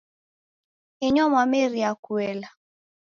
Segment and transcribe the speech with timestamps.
[1.05, 2.49] Inyo mwameria kuela